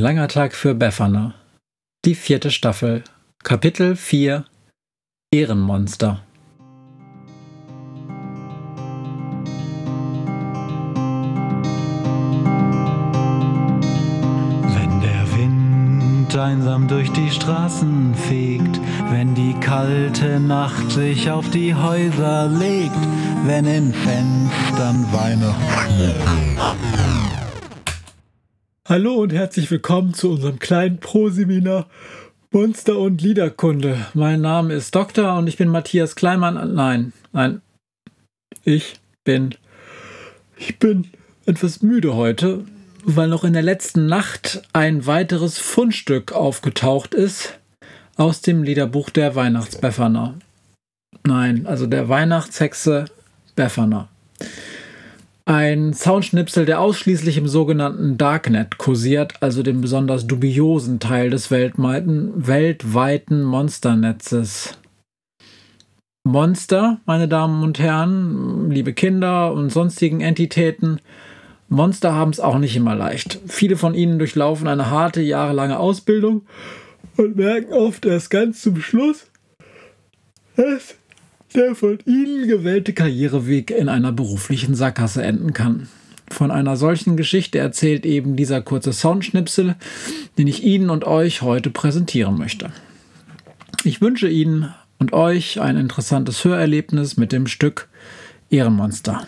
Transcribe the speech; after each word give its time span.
langer 0.00 0.28
Tag 0.28 0.54
für 0.54 0.74
Befana. 0.74 1.34
Die 2.06 2.14
vierte 2.14 2.50
Staffel. 2.50 3.04
Kapitel 3.44 3.96
4 3.96 4.46
Ehrenmonster. 5.30 6.22
Wenn 14.74 15.00
der 15.02 15.32
Wind 15.36 16.34
einsam 16.34 16.88
durch 16.88 17.12
die 17.12 17.30
Straßen 17.30 18.14
fegt, 18.14 18.80
wenn 19.10 19.34
die 19.34 19.54
kalte 19.60 20.40
Nacht 20.40 20.90
sich 20.90 21.30
auf 21.30 21.50
die 21.50 21.74
Häuser 21.74 22.48
legt, 22.48 22.96
wenn 23.44 23.66
in 23.66 23.92
Fenstern 23.92 25.06
Weihnachtsschmücken. 25.12 26.99
Hallo 28.90 29.14
und 29.14 29.32
herzlich 29.32 29.70
willkommen 29.70 30.14
zu 30.14 30.32
unserem 30.32 30.58
kleinen 30.58 30.98
Proseminar 30.98 31.86
Monster 32.50 32.98
und 32.98 33.22
Liederkunde. 33.22 34.04
Mein 34.14 34.40
Name 34.40 34.74
ist 34.74 34.96
Doktor 34.96 35.38
und 35.38 35.46
ich 35.46 35.56
bin 35.56 35.68
Matthias 35.68 36.16
Kleimann. 36.16 36.74
Nein, 36.74 37.12
nein, 37.32 37.62
ich 38.64 38.98
bin, 39.22 39.54
ich 40.56 40.80
bin 40.80 41.06
etwas 41.46 41.82
müde 41.82 42.16
heute, 42.16 42.64
weil 43.04 43.28
noch 43.28 43.44
in 43.44 43.52
der 43.52 43.62
letzten 43.62 44.06
Nacht 44.06 44.60
ein 44.72 45.06
weiteres 45.06 45.56
Fundstück 45.58 46.32
aufgetaucht 46.32 47.14
ist 47.14 47.60
aus 48.16 48.40
dem 48.40 48.64
Liederbuch 48.64 49.10
der 49.10 49.36
Weihnachtsbefferner. 49.36 50.34
Nein, 51.22 51.64
also 51.64 51.86
der 51.86 52.08
Weihnachtshexe 52.08 53.04
Befferner. 53.54 54.08
Ein 55.50 55.94
Soundschnipsel, 55.94 56.64
der 56.64 56.78
ausschließlich 56.78 57.36
im 57.36 57.48
sogenannten 57.48 58.16
Darknet 58.16 58.78
kursiert, 58.78 59.34
also 59.40 59.64
dem 59.64 59.80
besonders 59.80 60.24
dubiosen 60.28 61.00
Teil 61.00 61.28
des 61.28 61.50
weltweiten, 61.50 63.42
Monsternetzes. 63.42 64.78
Monster, 66.22 67.00
meine 67.04 67.26
Damen 67.26 67.64
und 67.64 67.80
Herren, 67.80 68.70
liebe 68.70 68.92
Kinder 68.92 69.52
und 69.52 69.70
sonstigen 69.70 70.20
Entitäten, 70.20 71.00
Monster 71.68 72.14
haben 72.14 72.30
es 72.30 72.38
auch 72.38 72.58
nicht 72.58 72.76
immer 72.76 72.94
leicht. 72.94 73.40
Viele 73.48 73.74
von 73.74 73.94
ihnen 73.94 74.20
durchlaufen 74.20 74.68
eine 74.68 74.88
harte, 74.88 75.20
jahrelange 75.20 75.80
Ausbildung 75.80 76.42
und 77.16 77.34
merken 77.34 77.72
oft 77.72 78.06
erst 78.06 78.30
ganz 78.30 78.62
zum 78.62 78.80
Schluss, 78.80 79.26
dass 80.54 80.94
der 81.54 81.74
von 81.74 81.98
Ihnen 82.06 82.48
gewählte 82.48 82.92
Karriereweg 82.92 83.70
in 83.70 83.88
einer 83.88 84.12
beruflichen 84.12 84.74
Sackgasse 84.74 85.22
enden 85.22 85.52
kann. 85.52 85.88
Von 86.30 86.50
einer 86.50 86.76
solchen 86.76 87.16
Geschichte 87.16 87.58
erzählt 87.58 88.06
eben 88.06 88.36
dieser 88.36 88.62
kurze 88.62 88.92
Soundschnipsel, 88.92 89.74
den 90.38 90.46
ich 90.46 90.62
Ihnen 90.62 90.90
und 90.90 91.04
euch 91.04 91.42
heute 91.42 91.70
präsentieren 91.70 92.38
möchte. 92.38 92.70
Ich 93.82 94.00
wünsche 94.00 94.28
Ihnen 94.28 94.72
und 94.98 95.12
euch 95.12 95.60
ein 95.60 95.76
interessantes 95.76 96.44
Hörerlebnis 96.44 97.16
mit 97.16 97.32
dem 97.32 97.46
Stück 97.46 97.88
Ehrenmonster. 98.50 99.26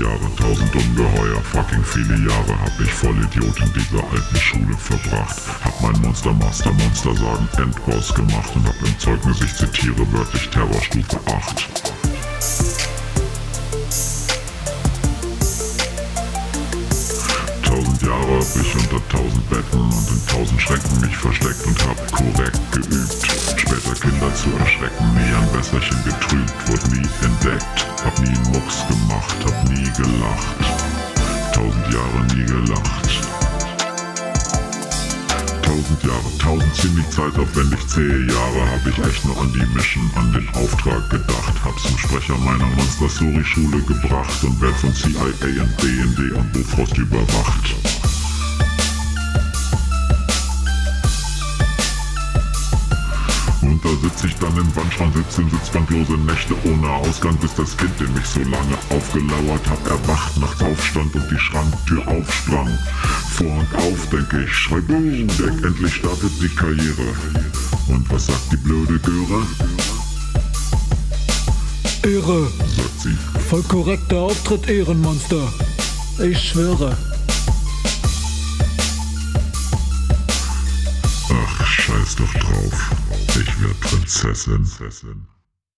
Jahre, 0.00 0.34
tausend 0.36 0.74
Ungeheuer, 0.74 1.42
fucking 1.52 1.84
viele 1.84 2.16
Jahre 2.26 2.58
hab 2.58 2.80
ich 2.80 2.90
voll 2.90 3.14
Idiot 3.22 3.60
in 3.60 3.72
dieser 3.74 4.02
alten 4.02 4.36
Schule 4.36 4.76
verbracht. 4.78 5.36
Hab 5.62 5.82
mein 5.82 6.00
Monster 6.00 6.32
Master 6.32 6.72
Monster 6.72 7.14
sagen 7.16 7.48
Endboss 7.58 8.14
gemacht 8.14 8.50
und 8.54 8.66
hab 8.66 8.80
im 8.82 8.98
Zeugnis, 8.98 9.42
ich 9.42 9.54
zitiere 9.54 10.10
wörtlich 10.12 10.48
Terrorstufe 10.48 11.20
8. 11.26 11.92
Tausend 17.62 18.02
Jahre 18.02 18.36
hab 18.36 18.56
ich 18.56 18.74
unter 18.74 19.08
tausend 19.08 19.50
Betten 19.50 19.80
und 19.80 20.08
in 20.08 20.26
tausend 20.26 20.62
Schrecken 20.62 21.00
mich 21.00 21.16
versteckt 21.16 21.66
und 21.66 21.86
hab 21.86 22.12
korrekt 22.12 22.60
geübt. 22.72 23.26
Später 23.56 23.94
Kinder 24.00 24.34
zu 24.34 24.48
erschrecken, 24.58 25.14
nie 25.14 25.34
ein 25.34 25.52
Wässerchen 25.52 26.02
getrübt, 26.04 26.68
wurde 26.68 26.96
nie 26.96 27.08
entdeckt. 27.22 27.86
Hab 28.02 28.18
nie 28.20 28.38
Mucks 28.50 28.86
gemacht, 28.88 29.36
gelacht. 30.20 30.56
Tausend 31.52 31.92
Jahre 31.92 32.24
nie 32.34 32.44
gelacht. 32.44 33.10
Tausend 35.62 36.02
Jahre, 36.02 36.38
tausend 36.38 36.74
ziemlich 36.74 37.08
zeitaufwendig, 37.10 37.86
zähe 37.88 38.26
Jahre 38.26 38.70
hab 38.70 38.86
ich 38.86 38.98
echt 38.98 39.24
noch 39.24 39.40
an 39.40 39.52
die 39.52 39.66
Mission, 39.74 40.10
an 40.16 40.32
den 40.32 40.48
Auftrag 40.54 41.08
gedacht. 41.10 41.54
Hab 41.64 41.78
zum 41.78 41.96
Sprecher 41.98 42.36
meiner 42.38 42.66
Monster-Story-Schule 42.76 43.80
gebracht 43.82 44.44
und 44.44 44.60
werd 44.60 44.76
von 44.76 44.94
CIA 44.94 45.22
und 45.22 45.76
BND 45.78 46.32
und 46.36 46.52
Bofrost 46.52 46.98
überwacht. 46.98 47.79
Ich 54.90 54.96
dann 54.96 55.08
im 55.08 55.14
Wandschrank, 55.14 55.14
sitz 55.14 55.38
in 55.38 55.50
sitzbandlose 55.50 56.12
Nächte 56.12 56.54
ohne 56.64 56.88
Ausgang, 56.90 57.36
bis 57.38 57.54
das 57.54 57.76
Kind, 57.76 57.98
dem 58.00 58.10
ich 58.16 58.26
so 58.26 58.40
lange 58.40 58.76
aufgelauert 58.90 59.68
hab, 59.68 59.86
erwacht, 59.88 60.36
nachts 60.38 60.62
aufstand 60.62 61.14
und 61.14 61.30
die 61.30 61.38
Schranktür 61.38 62.06
aufsprang. 62.08 62.68
Vorhang 63.30 63.66
auf, 63.74 64.10
denke 64.10 64.44
ich, 64.44 64.52
schrei 64.52 64.80
boom, 64.80 65.26
denk, 65.28 65.64
endlich 65.64 65.94
startet 65.94 66.32
die 66.40 66.48
Karriere. 66.48 67.14
Und 67.88 68.10
was 68.10 68.26
sagt 68.26 68.52
die 68.52 68.56
blöde 68.56 68.98
Göre? 68.98 69.46
Ehre, 72.02 72.48
Sagt 72.76 73.00
sie, 73.00 73.16
voll 73.48 73.62
korrekter 73.64 74.18
Auftritt, 74.18 74.68
Ehrenmonster. 74.68 75.52
Ich 76.18 76.50
schwöre. 76.50 76.96
Ach, 81.58 81.66
scheiß 81.66 82.16
doch 82.16 82.32
drauf. 82.34 82.90
Ich 83.28 83.62
werd 83.62 83.80
Prinzessin. 83.80 84.66